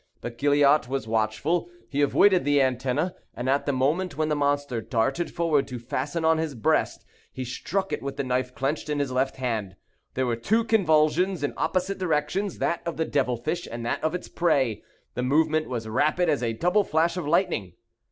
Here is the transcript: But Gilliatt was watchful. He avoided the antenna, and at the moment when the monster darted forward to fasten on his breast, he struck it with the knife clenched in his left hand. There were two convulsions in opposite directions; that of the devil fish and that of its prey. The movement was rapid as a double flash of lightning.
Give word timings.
But 0.19 0.39
Gilliatt 0.39 0.87
was 0.87 1.07
watchful. 1.07 1.69
He 1.87 2.01
avoided 2.01 2.43
the 2.43 2.59
antenna, 2.59 3.13
and 3.35 3.47
at 3.47 3.67
the 3.67 3.71
moment 3.71 4.17
when 4.17 4.29
the 4.29 4.35
monster 4.35 4.81
darted 4.81 5.29
forward 5.29 5.67
to 5.67 5.77
fasten 5.77 6.25
on 6.25 6.39
his 6.39 6.55
breast, 6.55 7.05
he 7.31 7.45
struck 7.45 7.93
it 7.93 8.01
with 8.01 8.17
the 8.17 8.23
knife 8.23 8.55
clenched 8.55 8.89
in 8.89 8.97
his 8.97 9.11
left 9.11 9.35
hand. 9.35 9.75
There 10.15 10.25
were 10.25 10.35
two 10.35 10.63
convulsions 10.63 11.43
in 11.43 11.53
opposite 11.55 11.99
directions; 11.99 12.57
that 12.57 12.81
of 12.83 12.97
the 12.97 13.05
devil 13.05 13.37
fish 13.37 13.67
and 13.71 13.85
that 13.85 14.03
of 14.03 14.15
its 14.15 14.27
prey. 14.27 14.81
The 15.13 15.21
movement 15.21 15.69
was 15.69 15.87
rapid 15.87 16.29
as 16.29 16.41
a 16.41 16.53
double 16.53 16.83
flash 16.83 17.15
of 17.15 17.27
lightning. 17.27 17.73